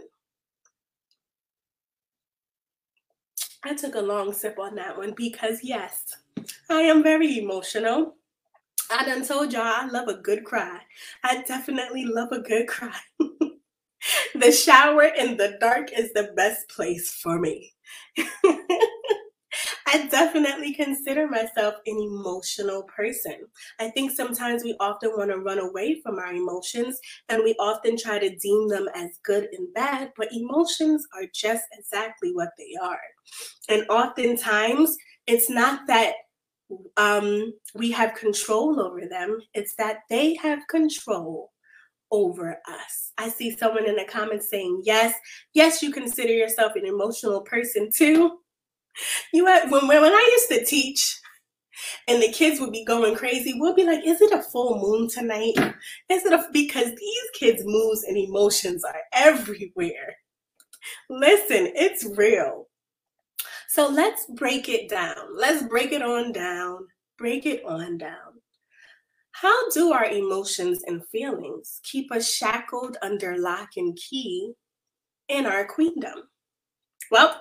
I 3.65 3.75
took 3.75 3.95
a 3.95 4.01
long 4.01 4.35
sip 4.35 4.59
on 4.59 4.75
that 4.75 4.99
one 4.99 5.15
because, 5.17 5.61
yes, 5.63 6.15
I 6.69 6.83
am 6.83 7.03
very 7.03 7.39
emotional. 7.39 8.17
I 8.91 9.05
done 9.07 9.25
told 9.25 9.53
y'all 9.55 9.63
I 9.63 9.87
love 9.87 10.09
a 10.09 10.15
good 10.15 10.45
cry. 10.45 10.81
I 11.25 11.43
definitely 11.43 12.05
love 12.05 12.33
a 12.33 12.41
good 12.41 12.69
cry. 12.69 12.99
the 14.35 14.53
shower 14.53 15.05
in 15.05 15.39
the 15.39 15.57
dark 15.59 15.91
is 15.97 16.13
the 16.13 16.35
best 16.37 16.69
place 16.69 17.13
for 17.13 17.39
me. 17.39 17.73
I 19.93 20.07
definitely 20.07 20.73
consider 20.73 21.29
myself 21.29 21.75
an 21.85 21.99
emotional 21.99 22.85
person. 22.85 23.41
I 23.79 23.91
think 23.91 24.11
sometimes 24.11 24.65
we 24.65 24.75
often 24.81 25.11
want 25.11 25.31
to 25.31 25.37
run 25.37 25.59
away 25.59 26.01
from 26.03 26.19
our 26.19 26.33
emotions 26.33 26.99
and 27.29 27.45
we 27.45 27.55
often 27.61 27.99
try 27.99 28.19
to 28.19 28.35
deem 28.37 28.69
them 28.69 28.89
as 28.95 29.11
good 29.23 29.49
and 29.53 29.73
bad, 29.75 30.13
but 30.17 30.33
emotions 30.33 31.07
are 31.15 31.27
just 31.35 31.65
exactly 31.73 32.33
what 32.33 32.51
they 32.57 32.75
are. 32.83 33.01
And 33.69 33.87
oftentimes, 33.91 34.97
it's 35.27 35.51
not 35.51 35.87
that 35.89 36.15
um, 36.97 37.53
we 37.75 37.91
have 37.91 38.15
control 38.15 38.81
over 38.81 39.07
them, 39.07 39.41
it's 39.53 39.75
that 39.77 39.99
they 40.09 40.35
have 40.37 40.61
control 40.71 41.53
over 42.11 42.59
us. 42.69 43.13
I 43.19 43.29
see 43.29 43.57
someone 43.57 43.87
in 43.87 43.97
the 43.97 44.05
comments 44.05 44.49
saying, 44.49 44.83
Yes, 44.85 45.15
yes, 45.55 45.83
you 45.83 45.93
consider 45.93 46.33
yourself 46.33 46.77
an 46.77 46.87
emotional 46.87 47.43
person 47.43 47.91
too. 47.95 48.39
You 49.33 49.45
when, 49.45 49.87
when 49.87 50.13
I 50.13 50.31
used 50.33 50.49
to 50.51 50.65
teach, 50.65 51.21
and 52.09 52.23
the 52.23 52.33
kids 52.33 52.61
would 52.61 52.73
be 52.73 52.85
going 52.85 53.15
crazy. 53.15 53.55
We'll 53.57 53.75
be 53.75 53.85
like, 53.85 54.05
is 54.07 54.21
it 54.21 54.33
a 54.33 54.43
full 54.43 54.79
moon 54.79 55.09
tonight? 55.09 55.55
Is 56.09 56.25
it 56.25 56.33
a 56.33 56.47
because 56.53 56.91
these 56.95 57.31
kids' 57.35 57.63
moves 57.65 58.05
and 58.05 58.17
emotions 58.17 58.85
are 58.85 59.01
everywhere. 59.13 60.17
Listen, 61.09 61.73
it's 61.75 62.05
real. 62.17 62.69
So 63.69 63.89
let's 63.89 64.27
break 64.27 64.69
it 64.69 64.91
down. 64.91 65.37
Let's 65.37 65.63
break 65.63 65.93
it 65.93 66.03
on 66.03 66.33
down. 66.33 66.87
Break 67.19 67.47
it 67.47 67.65
on 67.65 67.99
down. 67.99 68.41
How 69.33 69.71
do 69.71 69.93
our 69.93 70.05
emotions 70.05 70.83
and 70.87 71.07
feelings 71.07 71.81
keep 71.85 72.13
us 72.13 72.31
shackled 72.31 72.99
under 73.03 73.39
lock 73.39 73.71
and 73.77 73.97
key 73.97 74.53
in 75.29 75.47
our 75.47 75.65
queendom? 75.67 76.29
Well, 77.11 77.41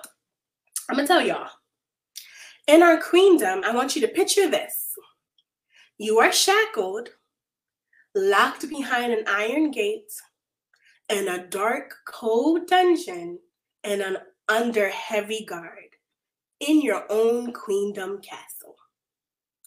I'm 0.92 0.96
going 0.96 1.08
to 1.08 1.14
tell 1.14 1.26
y'all. 1.26 1.48
In 2.66 2.82
our 2.82 2.98
queendom, 2.98 3.64
I 3.64 3.74
want 3.74 3.96
you 3.96 4.02
to 4.02 4.08
picture 4.08 4.50
this. 4.50 4.90
You 5.96 6.18
are 6.18 6.30
shackled, 6.30 7.08
locked 8.14 8.68
behind 8.68 9.10
an 9.14 9.24
iron 9.26 9.70
gate, 9.70 10.12
in 11.08 11.28
a 11.28 11.46
dark, 11.46 11.94
cold 12.06 12.66
dungeon, 12.66 13.38
and 13.82 14.02
an 14.02 14.18
under 14.50 14.90
heavy 14.90 15.46
guard 15.46 15.96
in 16.60 16.82
your 16.82 17.06
own 17.08 17.54
queendom 17.54 18.20
castle. 18.20 18.76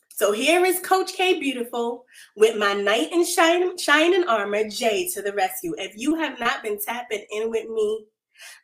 So 0.10 0.32
here 0.32 0.64
is 0.64 0.80
Coach 0.80 1.14
K 1.14 1.40
Beautiful 1.40 2.06
with 2.36 2.56
my 2.56 2.74
knight 2.76 3.12
in 3.12 3.26
shining, 3.26 3.80
shining 3.80 4.26
armor, 4.26 4.70
Jay, 4.70 5.10
to 5.16 5.24
the 5.24 5.34
rescue. 5.34 5.74
If 5.80 5.98
you 5.98 6.18
have 6.18 6.40
not 6.40 6.62
been 6.62 6.80
tapping 6.80 7.26
in 7.32 7.50
with 7.50 7.68
me 7.68 8.06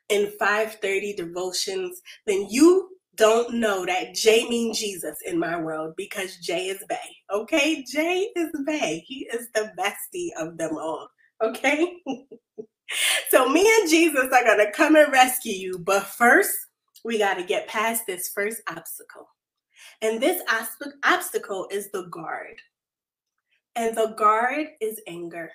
in 0.09 0.31
530 0.39 1.13
devotions, 1.13 2.01
then 2.25 2.47
you 2.49 2.89
don't 3.15 3.55
know 3.55 3.85
that 3.85 4.15
Jay 4.15 4.47
means 4.49 4.79
Jesus 4.79 5.17
in 5.25 5.37
my 5.37 5.59
world 5.59 5.93
because 5.97 6.37
Jay 6.37 6.67
is 6.67 6.83
Bay. 6.87 6.95
Okay? 7.31 7.83
Jay 7.83 8.29
is 8.35 8.49
Bay. 8.65 9.03
He 9.05 9.27
is 9.33 9.47
the 9.53 9.71
bestie 9.77 10.29
of 10.41 10.57
them 10.57 10.77
all. 10.77 11.09
Okay? 11.43 11.97
so 13.29 13.49
me 13.49 13.69
and 13.79 13.89
Jesus 13.89 14.25
are 14.31 14.57
to 14.57 14.71
come 14.73 14.95
and 14.95 15.11
rescue 15.11 15.53
you. 15.53 15.79
But 15.79 16.03
first, 16.03 16.55
we 17.03 17.17
got 17.17 17.35
to 17.35 17.43
get 17.43 17.67
past 17.67 18.05
this 18.07 18.29
first 18.29 18.61
obstacle. 18.67 19.27
And 20.01 20.21
this 20.21 20.41
obstacle 21.03 21.67
is 21.71 21.91
the 21.91 22.03
guard. 22.03 22.61
And 23.75 23.95
the 23.95 24.15
guard 24.17 24.67
is 24.79 24.99
anger. 25.07 25.51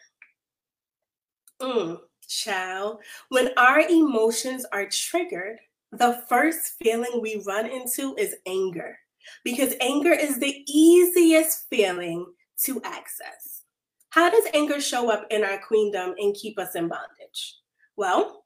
Mm, 1.60 1.98
child, 2.28 2.98
when 3.28 3.50
our 3.56 3.80
emotions 3.80 4.66
are 4.72 4.86
triggered, 4.86 5.58
the 5.92 6.22
first 6.28 6.74
feeling 6.82 7.20
we 7.20 7.42
run 7.46 7.66
into 7.66 8.14
is 8.16 8.36
anger 8.46 8.98
because 9.44 9.74
anger 9.80 10.12
is 10.12 10.38
the 10.38 10.64
easiest 10.66 11.68
feeling 11.68 12.26
to 12.64 12.80
access. 12.84 13.62
How 14.10 14.30
does 14.30 14.44
anger 14.54 14.80
show 14.80 15.10
up 15.10 15.26
in 15.30 15.44
our 15.44 15.58
queendom 15.58 16.14
and 16.18 16.34
keep 16.34 16.58
us 16.58 16.74
in 16.74 16.88
bondage? 16.88 17.56
Well, 17.96 18.44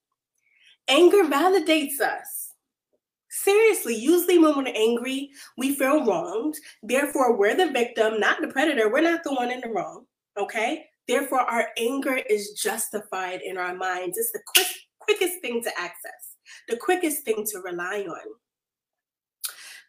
anger 0.89 1.25
validates 1.25 2.01
us. 2.01 2.53
Seriously, 3.29 3.95
usually 3.95 4.39
when 4.39 4.57
we're 4.57 4.73
angry, 4.75 5.31
we 5.57 5.75
feel 5.75 6.05
wronged. 6.05 6.57
Therefore, 6.83 7.37
we're 7.37 7.55
the 7.55 7.71
victim, 7.71 8.19
not 8.19 8.41
the 8.41 8.49
predator. 8.49 8.91
We're 8.91 9.03
not 9.03 9.23
the 9.23 9.33
one 9.33 9.53
in 9.53 9.61
the 9.61 9.69
wrong. 9.69 10.07
Okay? 10.37 10.87
Therefore, 11.11 11.41
our 11.41 11.71
anger 11.77 12.15
is 12.17 12.53
justified 12.53 13.41
in 13.43 13.59
our 13.59 13.75
minds. 13.75 14.17
It's 14.17 14.31
the 14.31 14.39
quick, 14.47 14.69
quickest 15.01 15.41
thing 15.41 15.61
to 15.65 15.71
access, 15.77 16.37
the 16.69 16.77
quickest 16.77 17.25
thing 17.25 17.45
to 17.51 17.59
rely 17.59 18.07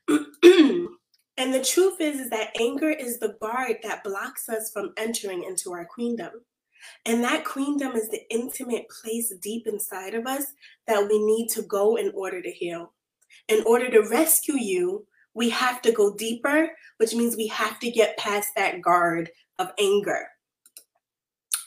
on. 0.09 0.27
and 1.37 1.53
the 1.53 1.63
truth 1.63 2.01
is, 2.01 2.21
is 2.21 2.31
that 2.31 2.59
anger 2.59 2.89
is 2.89 3.19
the 3.19 3.35
guard 3.39 3.75
that 3.83 4.03
blocks 4.03 4.49
us 4.49 4.71
from 4.73 4.93
entering 4.97 5.43
into 5.43 5.71
our 5.71 5.85
queendom. 5.85 6.31
And 7.05 7.23
that 7.23 7.45
queendom 7.45 7.95
is 7.95 8.09
the 8.09 8.23
intimate 8.31 8.87
place 8.89 9.31
deep 9.43 9.67
inside 9.67 10.15
of 10.15 10.25
us 10.25 10.45
that 10.87 11.07
we 11.07 11.23
need 11.23 11.49
to 11.49 11.61
go 11.61 11.97
in 11.97 12.11
order 12.15 12.41
to 12.41 12.49
heal 12.49 12.93
in 13.47 13.63
order 13.65 13.89
to 13.91 14.09
rescue 14.09 14.55
you 14.55 15.05
we 15.33 15.49
have 15.49 15.81
to 15.81 15.91
go 15.91 16.15
deeper, 16.15 16.69
which 16.97 17.13
means 17.13 17.37
we 17.37 17.47
have 17.47 17.79
to 17.79 17.89
get 17.89 18.17
past 18.17 18.49
that 18.55 18.81
guard 18.81 19.29
of 19.59 19.71
anger. 19.79 20.27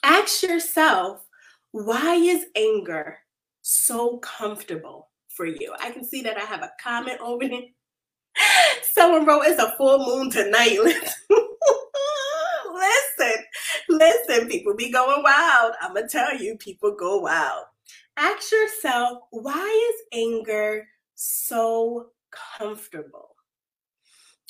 Ask 0.04 0.42
yourself, 0.42 1.24
why 1.72 2.16
is 2.16 2.44
anger 2.54 3.16
so 3.62 4.18
comfortable 4.18 5.08
for 5.28 5.46
you? 5.46 5.74
I 5.80 5.92
can 5.92 6.04
see 6.04 6.20
that 6.20 6.36
I 6.36 6.42
have 6.42 6.62
a 6.62 6.70
comment 6.78 7.22
over 7.22 7.48
there. 7.48 7.62
Someone 8.82 9.24
wrote, 9.24 9.44
it's 9.46 9.62
a 9.62 9.74
full 9.78 10.04
moon 10.04 10.28
tonight. 10.28 10.76
listen, 12.74 13.44
listen, 13.88 14.46
people 14.50 14.76
be 14.76 14.92
going 14.92 15.22
wild. 15.22 15.72
I'm 15.80 15.94
going 15.94 16.06
to 16.06 16.12
tell 16.12 16.36
you, 16.36 16.58
people 16.58 16.94
go 16.94 17.20
wild. 17.20 17.64
Ask 18.18 18.52
yourself, 18.52 19.20
why 19.30 19.90
is 19.94 20.02
anger 20.12 20.86
so 21.14 22.08
comfortable? 22.58 23.36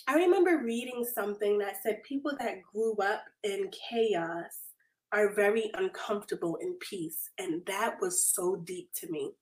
I 0.09 0.17
remember 0.17 0.63
reading 0.65 1.07
something 1.15 1.59
that 1.59 1.77
said 1.81 2.03
people 2.03 2.33
that 2.41 2.57
grew 2.73 2.97
up 2.97 3.23
in 3.45 3.71
chaos 3.71 4.65
are 5.13 5.35
very 5.35 5.71
uncomfortable 5.75 6.57
in 6.57 6.75
peace. 6.81 7.31
And 7.39 7.65
that 7.67 8.01
was 8.01 8.25
so 8.25 8.57
deep 8.57 8.91
to 8.97 9.11
me. 9.11 9.33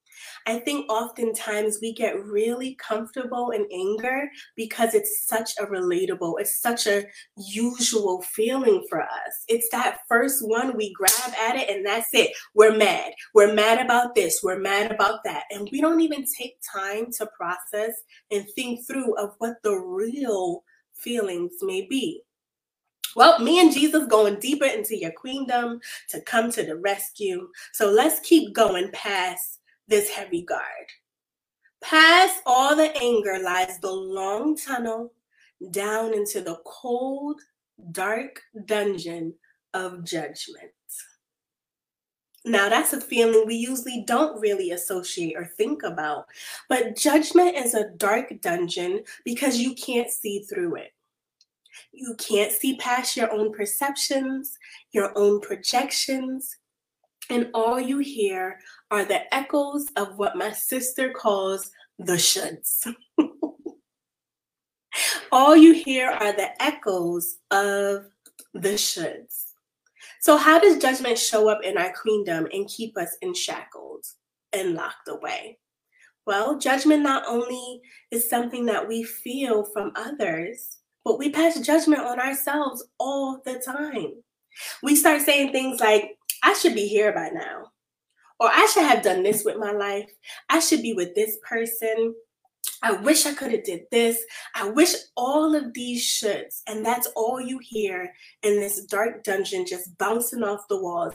I 0.47 0.59
think 0.59 0.91
oftentimes 0.91 1.79
we 1.81 1.95
get 1.95 2.23
really 2.23 2.75
comfortable 2.75 3.51
in 3.51 3.67
anger 3.73 4.29
because 4.57 4.95
it's 4.95 5.27
such 5.27 5.53
a 5.59 5.67
relatable, 5.67 6.35
it's 6.39 6.61
such 6.61 6.87
a 6.87 7.05
usual 7.37 8.23
feeling 8.23 8.85
for 8.89 9.01
us. 9.01 9.45
It's 9.49 9.69
that 9.73 10.01
first 10.09 10.47
one 10.47 10.77
we 10.77 10.93
grab 10.93 11.35
at 11.41 11.57
it 11.57 11.71
and 11.71 11.87
that's 11.87 12.09
it. 12.13 12.33
We're 12.55 12.77
mad. 12.77 13.13
We're 13.35 13.55
mad 13.55 13.85
about 13.85 14.15
this. 14.15 14.41
We're 14.43 14.61
mad 14.61 14.93
about 14.93 15.21
that. 15.25 15.45
And 15.51 15.69
we 15.73 15.81
don't 15.81 16.01
even 16.01 16.25
take 16.39 16.57
time 16.75 17.07
to 17.19 17.29
process 17.37 17.93
and 18.31 18.47
think 18.55 18.87
through 18.87 19.17
of 19.17 19.35
what 19.39 19.55
the 19.63 19.77
real 19.77 20.63
feelings 20.95 21.53
may 21.63 21.87
be. 21.89 22.23
Well, 23.15 23.39
me 23.39 23.61
and 23.61 23.73
Jesus 23.73 24.07
going 24.07 24.39
deeper 24.41 24.65
into 24.65 24.97
your 24.97 25.13
queendom 25.13 25.81
to 26.11 26.21
come 26.23 26.51
to 26.53 26.63
the 26.63 26.77
rescue. 26.77 27.49
So 27.73 27.91
let's 27.91 28.21
keep 28.21 28.55
going 28.55 28.91
past 28.93 29.61
this 29.89 30.09
heavy 30.09 30.43
guard. 30.43 30.63
Past 31.83 32.41
all 32.47 32.77
the 32.77 32.97
anger 32.97 33.39
lies 33.43 33.79
the 33.81 33.91
long 33.91 34.57
tunnel 34.57 35.13
down 35.71 36.15
into 36.15 36.41
the 36.41 36.59
cold, 36.65 37.41
dark 37.91 38.41
dungeon 38.67 39.35
of 39.75 40.05
judgment. 40.05 40.73
Now, 42.45 42.69
that's 42.69 42.93
a 42.93 43.01
feeling 43.01 43.47
we 43.47 43.55
usually 43.55 44.05
don't 44.07 44.41
really 44.41 44.73
associate 44.73 45.37
or 45.37 45.45
think 45.45 45.85
about, 45.85 46.27
but 46.69 46.97
judgment 46.97 47.57
is 47.57 47.75
a 47.75 47.91
dark 47.91 48.33
dungeon 48.41 49.05
because 49.25 49.59
you 49.59 49.75
can't 49.75 50.11
see 50.11 50.41
through 50.41 50.77
it. 50.77 50.93
You 51.93 52.15
can't 52.19 52.51
see 52.51 52.77
past 52.77 53.17
your 53.17 53.31
own 53.31 53.53
perceptions, 53.53 54.57
your 54.93 55.17
own 55.17 55.41
projections, 55.41 56.57
and 57.31 57.51
all 57.55 57.79
you 57.79 57.99
hear 57.99 58.59
are 58.91 59.05
the 59.05 59.33
echoes 59.35 59.87
of 59.97 60.19
what 60.19 60.37
my 60.37 60.53
sister 60.53 61.11
calls 61.11 61.71
the 61.99 62.15
shoulds. 62.15 62.87
all 65.33 65.57
you 65.57 65.73
hear 65.73 66.11
are 66.11 66.33
the 66.33 66.63
echoes 66.63 67.37
of 67.51 68.07
the 68.55 68.75
shoulds. 68.75 69.53
So, 70.21 70.37
how 70.37 70.59
does 70.59 70.79
judgment 70.79 71.19
show 71.19 71.49
up 71.49 71.61
in 71.63 71.77
our 71.77 71.93
queendom 71.93 72.49
and 72.53 72.69
keep 72.69 72.97
us 72.97 73.17
in 73.23 73.35
shackles 73.35 74.15
and 74.53 74.75
locked 74.75 75.09
away? 75.09 75.59
Well, 76.27 76.59
judgment 76.59 77.03
not 77.03 77.25
only 77.27 77.81
is 78.11 78.29
something 78.29 78.67
that 78.67 78.87
we 78.87 79.03
feel 79.03 79.65
from 79.65 79.93
others, 79.97 80.79
but 81.05 81.19
we 81.19 81.31
pass 81.31 81.59
judgment 81.61 82.03
on 82.03 82.21
ourselves 82.21 82.85
all 82.99 83.41
the 83.45 83.59
time. 83.59 84.23
We 84.83 84.97
start 84.97 85.23
saying 85.23 85.53
things 85.53 85.81
like, 85.81 86.17
I 86.43 86.55
should 86.55 86.75
be 86.75 86.87
here 86.87 87.13
by 87.13 87.31
now. 87.31 87.67
Or 88.41 88.49
I 88.53 88.67
should 88.73 88.85
have 88.85 89.05
done 89.05 89.23
this 89.23 89.45
with 89.45 89.57
my 89.57 89.73
life. 89.73 90.11
I 90.49 90.59
should 90.59 90.83
be 90.83 90.95
with 90.95 91.15
this 91.15 91.39
person. 91.49 92.15
I 92.83 92.93
wish 92.93 93.27
I 93.27 93.35
could 93.35 93.53
have 93.53 93.63
did 93.63 93.83
this. 93.93 94.21
I 94.57 94.69
wish 94.69 94.93
all 95.17 95.55
of 95.55 95.73
these 95.73 96.05
shoulds. 96.05 96.63
And 96.67 96.85
that's 96.85 97.07
all 97.15 97.41
you 97.41 97.61
hear 97.63 98.13
in 98.43 98.57
this 98.57 98.85
dark 98.87 99.23
dungeon 99.23 99.65
just 99.67 99.97
bouncing 99.99 100.43
off 100.43 100.67
the 100.69 100.83
walls, 100.83 101.15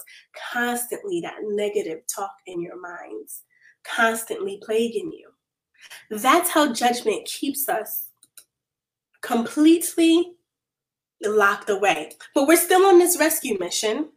constantly 0.53 1.19
that 1.21 1.35
negative 1.41 1.99
talk 2.07 2.31
in 2.45 2.61
your 2.61 2.79
minds, 2.79 3.43
constantly 3.83 4.61
plaguing 4.63 5.11
you. 5.11 5.29
That's 6.09 6.49
how 6.49 6.71
judgment 6.71 7.25
keeps 7.25 7.67
us 7.67 8.06
completely 9.21 10.33
locked 11.23 11.69
away. 11.69 12.11
But 12.33 12.47
we're 12.47 12.57
still 12.57 12.85
on 12.85 12.99
this 12.99 13.17
rescue 13.19 13.57
mission. 13.59 14.09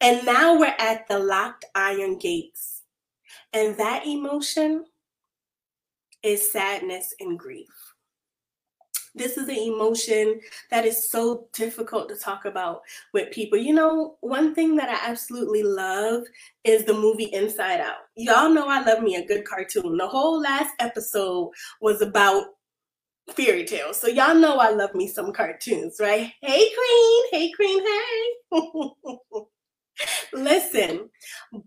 And 0.00 0.26
now 0.26 0.58
we're 0.58 0.74
at 0.78 1.06
the 1.08 1.18
locked 1.18 1.64
iron 1.74 2.18
gates. 2.18 2.82
And 3.52 3.76
that 3.76 4.06
emotion 4.06 4.86
is 6.22 6.50
sadness 6.50 7.14
and 7.20 7.38
grief. 7.38 7.68
This 9.14 9.36
is 9.36 9.46
an 9.48 9.56
emotion 9.56 10.40
that 10.70 10.86
is 10.86 11.10
so 11.10 11.46
difficult 11.52 12.08
to 12.08 12.16
talk 12.16 12.46
about 12.46 12.80
with 13.12 13.30
people. 13.30 13.58
You 13.58 13.74
know, 13.74 14.16
one 14.20 14.54
thing 14.54 14.74
that 14.76 14.88
I 14.88 15.10
absolutely 15.10 15.62
love 15.62 16.22
is 16.64 16.84
the 16.84 16.94
movie 16.94 17.28
Inside 17.32 17.80
Out. 17.80 17.96
Y'all 18.16 18.48
know 18.48 18.68
I 18.68 18.82
love 18.82 19.02
me 19.02 19.16
a 19.16 19.26
good 19.26 19.44
cartoon. 19.44 19.98
The 19.98 20.08
whole 20.08 20.40
last 20.40 20.74
episode 20.78 21.50
was 21.82 22.00
about 22.00 22.44
fairy 23.30 23.64
tales. 23.64 24.00
So 24.00 24.08
y'all 24.08 24.34
know 24.34 24.58
I 24.58 24.70
love 24.70 24.94
me 24.94 25.08
some 25.08 25.32
cartoons, 25.32 25.96
right? 26.00 26.32
Hey 26.40 26.70
Queen, 26.74 27.24
hey 27.30 27.52
Queen, 27.52 27.82
hey. 27.86 28.90
Listen, 30.32 31.10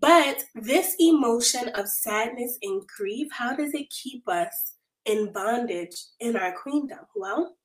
but 0.00 0.44
this 0.54 0.96
emotion 0.98 1.68
of 1.70 1.88
sadness 1.88 2.58
and 2.62 2.82
grief, 2.86 3.28
how 3.30 3.54
does 3.54 3.72
it 3.74 3.88
keep 3.90 4.28
us 4.28 4.74
in 5.04 5.32
bondage 5.32 5.96
in 6.20 6.36
our 6.36 6.52
queendom? 6.52 7.06
Well, 7.14 7.56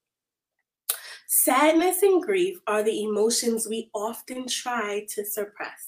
sadness 1.28 2.04
and 2.04 2.22
grief 2.22 2.60
are 2.68 2.84
the 2.84 3.04
emotions 3.04 3.68
we 3.68 3.90
often 3.94 4.48
try 4.48 5.06
to 5.10 5.26
suppress. 5.26 5.88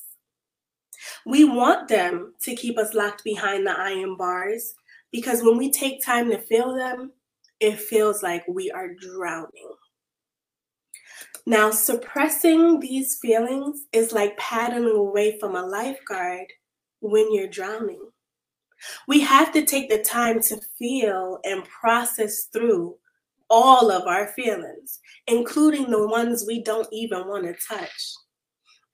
We 1.26 1.44
want 1.44 1.88
them 1.88 2.34
to 2.42 2.56
keep 2.56 2.78
us 2.78 2.94
locked 2.94 3.24
behind 3.24 3.68
the 3.68 3.78
iron 3.78 4.18
bars 4.18 4.74
because 5.12 5.44
when 5.44 5.58
we 5.58 5.72
take 5.72 6.04
time 6.04 6.30
to 6.32 6.38
feel 6.38 6.74
them, 6.76 7.12
it 7.64 7.80
feels 7.80 8.22
like 8.22 8.44
we 8.48 8.70
are 8.72 8.90
drowning. 8.94 9.72
Now, 11.46 11.72
suppressing 11.72 12.82
these 12.82 13.18
feelings 13.22 13.86
is 13.94 14.12
like 14.12 14.38
paddling 14.38 14.96
away 14.96 15.40
from 15.40 15.56
a 15.56 15.66
lifeguard 15.66 16.48
when 17.00 17.34
you're 17.34 17.48
drowning. 17.48 18.02
We 19.08 19.22
have 19.22 19.54
to 19.54 19.64
take 19.64 19.90
the 19.90 20.04
time 20.04 20.42
to 20.42 20.60
feel 20.78 21.40
and 21.46 21.64
process 21.64 22.48
through 22.52 22.98
all 23.50 23.92
of 23.92 24.08
our 24.08 24.28
feelings, 24.28 25.00
including 25.28 25.90
the 25.90 26.06
ones 26.06 26.44
we 26.46 26.62
don't 26.64 26.88
even 26.92 27.30
want 27.30 27.46
to 27.46 27.56
touch. 27.66 28.14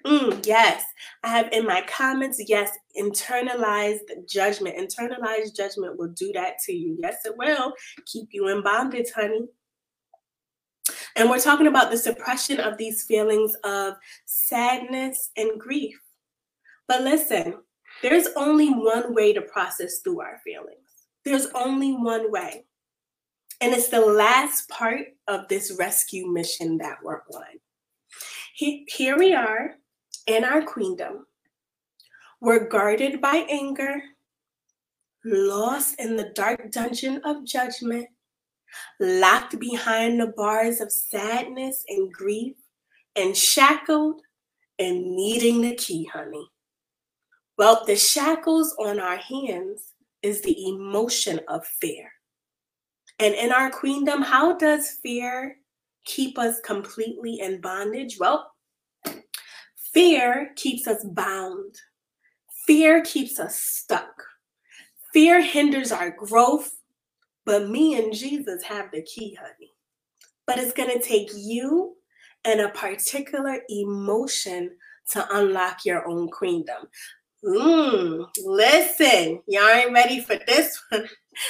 Mm, 0.05 0.45
yes, 0.45 0.83
I 1.23 1.29
have 1.29 1.51
in 1.51 1.65
my 1.65 1.81
comments, 1.81 2.41
yes, 2.47 2.71
internalized 2.97 4.27
judgment. 4.27 4.77
Internalized 4.77 5.55
judgment 5.55 5.97
will 5.97 6.09
do 6.09 6.31
that 6.33 6.57
to 6.65 6.73
you. 6.73 6.97
Yes, 6.99 7.25
it 7.25 7.37
will 7.37 7.73
keep 8.05 8.29
you 8.31 8.47
in 8.47 8.63
bondage, 8.63 9.11
honey. 9.13 9.47
And 11.15 11.29
we're 11.29 11.39
talking 11.39 11.67
about 11.67 11.91
the 11.91 11.97
suppression 11.97 12.59
of 12.61 12.77
these 12.77 13.03
feelings 13.03 13.53
of 13.65 13.95
sadness 14.25 15.31
and 15.35 15.59
grief. 15.59 15.99
But 16.87 17.01
listen, 17.01 17.55
there's 18.01 18.27
only 18.37 18.69
one 18.69 19.13
way 19.13 19.33
to 19.33 19.41
process 19.41 19.99
through 19.99 20.21
our 20.21 20.39
feelings. 20.45 20.77
There's 21.25 21.47
only 21.47 21.91
one 21.91 22.31
way. 22.31 22.65
And 23.59 23.73
it's 23.73 23.89
the 23.89 23.99
last 23.99 24.69
part 24.69 25.07
of 25.27 25.49
this 25.49 25.75
rescue 25.77 26.27
mission 26.27 26.77
that 26.77 26.99
we're 27.03 27.21
on. 27.33 27.59
Here 28.55 29.17
we 29.17 29.33
are 29.33 29.75
in 30.27 30.43
our 30.43 30.61
queendom 30.61 31.25
were 32.41 32.67
guarded 32.67 33.21
by 33.21 33.45
anger, 33.49 34.01
lost 35.25 35.99
in 35.99 36.15
the 36.15 36.31
dark 36.35 36.71
dungeon 36.71 37.21
of 37.25 37.45
judgment, 37.45 38.07
locked 38.99 39.59
behind 39.59 40.19
the 40.19 40.27
bars 40.27 40.79
of 40.79 40.91
sadness 40.91 41.83
and 41.89 42.11
grief, 42.11 42.55
and 43.15 43.35
shackled 43.35 44.21
and 44.77 45.15
needing 45.15 45.61
the 45.61 45.75
key, 45.75 46.05
honey. 46.05 46.47
Well, 47.57 47.83
the 47.85 47.97
shackles 47.97 48.73
on 48.79 48.99
our 48.99 49.17
hands 49.17 49.93
is 50.21 50.41
the 50.41 50.69
emotion 50.69 51.41
of 51.49 51.67
fear. 51.67 52.09
And 53.19 53.35
in 53.35 53.51
our 53.51 53.69
queendom, 53.69 54.21
how 54.21 54.57
does 54.57 54.97
fear 55.03 55.57
keep 56.05 56.39
us 56.39 56.61
completely 56.61 57.41
in 57.41 57.59
bondage? 57.59 58.17
Well, 58.17 58.49
Fear 59.93 60.51
keeps 60.55 60.87
us 60.87 61.03
bound. 61.05 61.75
Fear 62.67 63.03
keeps 63.03 63.39
us 63.39 63.59
stuck. 63.59 64.23
Fear 65.13 65.41
hinders 65.41 65.91
our 65.91 66.11
growth, 66.11 66.71
But 67.45 67.69
me 67.69 67.95
and 67.97 68.13
Jesus 68.13 68.63
have 68.63 68.91
the 68.91 69.01
key, 69.01 69.35
honey. 69.39 69.71
But 70.47 70.59
it's 70.59 70.73
going 70.73 70.91
to 70.91 70.99
take 71.05 71.29
you 71.35 71.95
and 72.45 72.61
a 72.61 72.69
particular 72.69 73.61
emotion 73.69 74.71
to 75.11 75.27
unlock 75.37 75.85
your 75.85 76.07
own 76.09 76.29
queendom. 76.29 76.87
Mmm, 77.45 78.27
listen, 78.45 79.41
y'all 79.47 79.69
ain't 79.69 79.93
ready 79.93 80.21
for 80.21 80.37
this 80.47 80.81
one. 80.91 81.07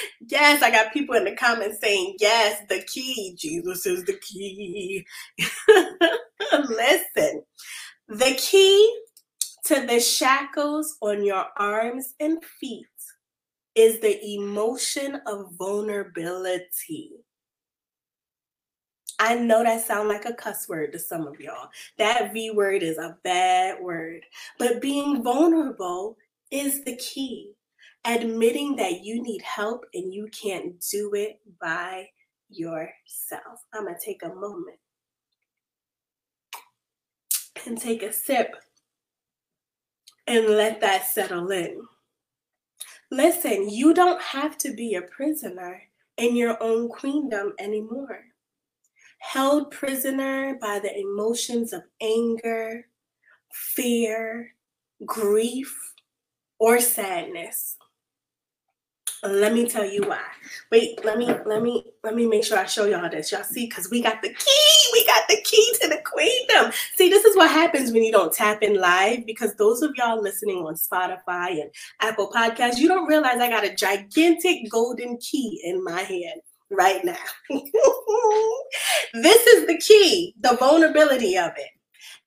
yes, 0.28 0.62
I 0.62 0.70
got 0.70 0.92
people 0.92 1.16
in 1.16 1.24
the 1.24 1.36
comments 1.36 1.80
saying, 1.80 2.16
yes, 2.20 2.62
the 2.68 2.82
key. 2.82 3.36
Jesus 3.38 3.86
is 3.86 4.04
the 4.04 4.14
key. 4.20 5.06
listen, 6.68 7.44
the 8.10 8.34
key 8.36 9.00
to 9.64 9.86
the 9.86 10.00
shackles 10.00 10.96
on 11.00 11.24
your 11.24 11.46
arms 11.56 12.14
and 12.18 12.44
feet 12.44 12.86
is 13.76 14.00
the 14.00 14.34
emotion 14.34 15.20
of 15.26 15.52
vulnerability. 15.56 17.12
I 19.20 19.36
know 19.36 19.62
that 19.62 19.86
sound 19.86 20.08
like 20.08 20.24
a 20.24 20.32
cuss 20.32 20.68
word 20.68 20.92
to 20.92 20.98
some 20.98 21.28
of 21.28 21.38
y'all. 21.40 21.68
That 21.98 22.32
V 22.32 22.50
word 22.50 22.82
is 22.82 22.98
a 22.98 23.16
bad 23.22 23.80
word. 23.80 24.22
But 24.58 24.82
being 24.82 25.22
vulnerable 25.22 26.16
is 26.50 26.82
the 26.82 26.96
key. 26.96 27.52
Admitting 28.06 28.74
that 28.76 29.04
you 29.04 29.22
need 29.22 29.42
help 29.42 29.84
and 29.94 30.12
you 30.12 30.28
can't 30.32 30.82
do 30.90 31.12
it 31.14 31.38
by 31.60 32.08
yourself. 32.48 33.64
I'm 33.72 33.84
going 33.84 33.94
to 33.94 34.04
take 34.04 34.24
a 34.24 34.34
moment 34.34 34.78
and 37.66 37.80
take 37.80 38.02
a 38.02 38.12
sip 38.12 38.54
and 40.26 40.46
let 40.46 40.80
that 40.80 41.06
settle 41.06 41.50
in. 41.50 41.82
Listen, 43.10 43.68
you 43.68 43.92
don't 43.94 44.22
have 44.22 44.56
to 44.58 44.72
be 44.72 44.94
a 44.94 45.02
prisoner 45.02 45.82
in 46.16 46.36
your 46.36 46.62
own 46.62 46.88
queendom 46.88 47.54
anymore 47.58 48.24
held 49.20 49.70
prisoner 49.70 50.58
by 50.60 50.80
the 50.80 50.98
emotions 50.98 51.72
of 51.72 51.82
anger, 52.00 52.86
fear, 53.52 54.54
grief, 55.06 55.76
or 56.58 56.80
sadness. 56.80 57.76
Let 59.22 59.52
me 59.52 59.68
tell 59.68 59.84
you 59.84 60.02
why. 60.04 60.22
Wait, 60.72 61.04
let 61.04 61.18
me 61.18 61.26
let 61.44 61.62
me 61.62 61.84
let 62.02 62.14
me 62.14 62.26
make 62.26 62.42
sure 62.42 62.56
I 62.56 62.64
show 62.64 62.86
y'all 62.86 63.10
this. 63.10 63.30
Y'all 63.30 63.42
see, 63.42 63.66
because 63.66 63.90
we 63.90 64.02
got 64.02 64.22
the 64.22 64.28
key. 64.28 64.90
We 64.94 65.04
got 65.06 65.28
the 65.28 65.36
key 65.44 65.74
to 65.82 65.88
the 65.88 66.00
queendom. 66.04 66.72
See, 66.96 67.10
this 67.10 67.24
is 67.26 67.36
what 67.36 67.50
happens 67.50 67.92
when 67.92 68.02
you 68.02 68.12
don't 68.12 68.32
tap 68.32 68.62
in 68.62 68.80
live. 68.80 69.26
Because 69.26 69.54
those 69.56 69.82
of 69.82 69.92
y'all 69.96 70.22
listening 70.22 70.64
on 70.64 70.74
Spotify 70.74 71.60
and 71.60 71.70
Apple 72.00 72.30
Podcasts, 72.34 72.78
you 72.78 72.88
don't 72.88 73.06
realize 73.06 73.38
I 73.40 73.50
got 73.50 73.64
a 73.64 73.74
gigantic 73.74 74.70
golden 74.70 75.18
key 75.18 75.60
in 75.64 75.84
my 75.84 76.00
hand 76.00 76.40
right 76.70 77.04
now. 77.04 77.16
this 79.12 79.46
is 79.48 79.66
the 79.66 79.78
key, 79.86 80.34
the 80.40 80.56
vulnerability 80.56 81.36
of 81.36 81.50
it. 81.56 81.68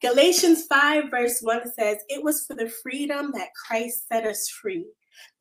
Galatians 0.01 0.65
5, 0.67 1.05
verse 1.09 1.39
1 1.41 1.71
says, 1.73 1.97
It 2.09 2.23
was 2.23 2.45
for 2.45 2.55
the 2.55 2.69
freedom 2.83 3.31
that 3.33 3.47
Christ 3.67 4.07
set 4.09 4.25
us 4.25 4.47
free. 4.49 4.85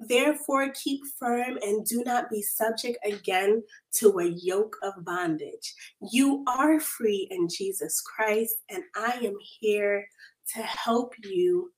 Therefore, 0.01 0.71
keep 0.71 1.01
firm 1.19 1.59
and 1.63 1.85
do 1.85 2.03
not 2.05 2.31
be 2.31 2.43
subject 2.43 2.99
again 3.05 3.63
to 3.97 4.19
a 4.19 4.27
yoke 4.27 4.77
of 4.83 5.05
bondage. 5.05 5.75
You 6.13 6.45
are 6.47 6.81
free 6.81 7.29
in 7.31 7.49
Jesus 7.49 8.01
Christ, 8.01 8.57
and 8.71 8.83
I 8.97 9.21
am 9.23 9.37
here 9.61 10.07
to 10.55 10.63
help 10.63 11.15
you 11.23 11.73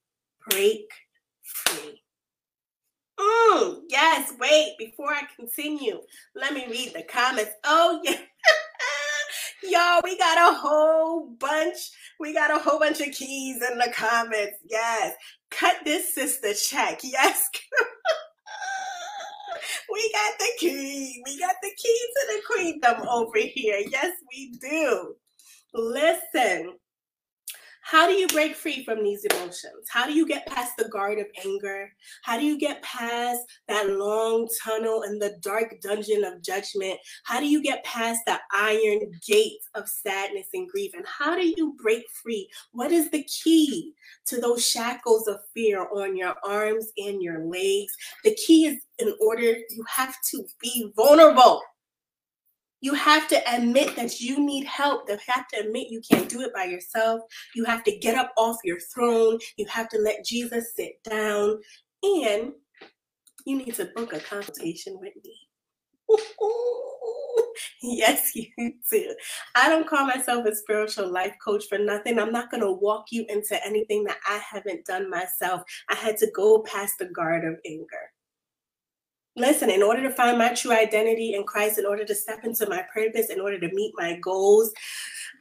break 0.48 0.88
free. 1.42 2.02
Mm, 3.18 3.83
yes, 3.88 4.33
wait, 4.40 4.74
before 4.78 5.11
I 5.11 5.22
continue, 5.37 6.00
let 6.35 6.52
me 6.52 6.66
read 6.68 6.92
the 6.94 7.02
comments. 7.04 7.52
Oh, 7.62 8.00
yeah. 8.02 8.16
Y'all, 9.68 10.00
we 10.05 10.16
got 10.18 10.53
a 10.53 10.55
whole 10.55 11.31
bunch. 11.38 11.77
We 12.20 12.35
got 12.35 12.50
a 12.50 12.59
whole 12.59 12.79
bunch 12.79 13.00
of 13.00 13.12
keys 13.12 13.62
in 13.62 13.79
the 13.79 13.90
comments. 13.94 14.59
Yes. 14.68 15.14
Cut 15.50 15.77
this 15.85 16.14
sister 16.14 16.53
check. 16.53 17.00
Yes. 17.03 17.48
we 19.92 20.12
got 20.12 20.38
the 20.38 20.48
key. 20.59 21.22
We 21.24 21.38
got 21.38 21.55
the 21.62 21.70
key 21.77 22.07
to 22.14 22.27
the 22.29 22.42
queendom 22.46 23.09
over 23.09 23.38
here. 23.38 23.83
Yes, 23.90 24.12
we 24.31 24.59
do. 24.61 25.14
Listen, 25.72 26.74
how 27.84 28.06
do 28.06 28.14
you 28.14 28.26
break 28.28 28.54
free 28.56 28.82
from 28.82 29.04
these 29.04 29.26
emotions? 29.26 29.88
How 29.90 30.06
do 30.06 30.14
you 30.14 30.26
get 30.26 30.46
past 30.46 30.72
the 30.78 30.88
guard 30.88 31.18
of 31.18 31.26
anger? 31.44 31.92
How 32.22 32.38
do 32.38 32.44
you 32.44 32.58
get 32.58 32.82
past 32.82 33.42
that 33.68 33.90
long 33.90 34.48
tunnel 34.64 35.02
and 35.02 35.20
the 35.20 35.36
dark 35.42 35.78
dungeon 35.82 36.24
of 36.24 36.42
judgment? 36.42 36.98
How 37.24 37.40
do 37.40 37.46
you 37.46 37.62
get 37.62 37.84
past 37.84 38.22
the 38.26 38.40
iron 38.52 39.00
gate 39.26 39.60
of 39.74 39.86
sadness 39.86 40.48
and 40.54 40.66
grief? 40.66 40.92
And 40.94 41.04
how 41.06 41.36
do 41.36 41.46
you 41.46 41.76
break 41.82 42.04
free? 42.22 42.48
What 42.72 42.90
is 42.90 43.10
the 43.10 43.22
key 43.24 43.92
to 44.26 44.40
those 44.40 44.66
shackles 44.66 45.28
of 45.28 45.40
fear 45.52 45.86
on 45.94 46.16
your 46.16 46.34
arms 46.42 46.90
and 46.96 47.22
your 47.22 47.44
legs? 47.44 47.94
The 48.24 48.34
key 48.34 48.64
is 48.64 48.80
in 48.98 49.14
order, 49.20 49.42
you 49.42 49.84
have 49.88 50.16
to 50.30 50.44
be 50.60 50.90
vulnerable. 50.96 51.60
You 52.84 52.92
have 52.92 53.28
to 53.28 53.40
admit 53.50 53.96
that 53.96 54.20
you 54.20 54.44
need 54.44 54.66
help. 54.66 55.08
You 55.08 55.16
have 55.26 55.48
to 55.48 55.60
admit 55.60 55.90
you 55.90 56.02
can't 56.02 56.28
do 56.28 56.42
it 56.42 56.52
by 56.52 56.64
yourself. 56.64 57.22
You 57.54 57.64
have 57.64 57.82
to 57.84 57.96
get 57.96 58.14
up 58.14 58.34
off 58.36 58.58
your 58.62 58.78
throne. 58.78 59.38
You 59.56 59.64
have 59.70 59.88
to 59.88 59.98
let 59.98 60.22
Jesus 60.22 60.74
sit 60.76 61.02
down. 61.02 61.60
And 62.02 62.52
you 63.46 63.56
need 63.56 63.74
to 63.76 63.86
book 63.96 64.12
a 64.12 64.20
consultation 64.20 64.98
with 65.00 65.14
me. 65.24 65.48
yes, 67.82 68.32
you 68.34 68.48
do. 68.90 69.14
I 69.54 69.70
don't 69.70 69.88
call 69.88 70.06
myself 70.06 70.44
a 70.44 70.54
spiritual 70.54 71.10
life 71.10 71.36
coach 71.42 71.64
for 71.70 71.78
nothing. 71.78 72.18
I'm 72.18 72.32
not 72.32 72.50
going 72.50 72.62
to 72.62 72.72
walk 72.72 73.06
you 73.10 73.24
into 73.30 73.58
anything 73.66 74.04
that 74.04 74.18
I 74.28 74.42
haven't 74.46 74.84
done 74.84 75.08
myself. 75.08 75.62
I 75.88 75.94
had 75.94 76.18
to 76.18 76.30
go 76.36 76.62
past 76.64 76.96
the 76.98 77.06
guard 77.06 77.46
of 77.46 77.56
anger. 77.64 78.10
Listen, 79.36 79.68
in 79.68 79.82
order 79.82 80.02
to 80.02 80.10
find 80.10 80.38
my 80.38 80.54
true 80.54 80.72
identity 80.72 81.34
in 81.34 81.42
Christ, 81.44 81.78
in 81.78 81.86
order 81.86 82.04
to 82.04 82.14
step 82.14 82.44
into 82.44 82.68
my 82.68 82.84
purpose, 82.92 83.30
in 83.30 83.40
order 83.40 83.58
to 83.58 83.74
meet 83.74 83.92
my 83.96 84.16
goals, 84.18 84.72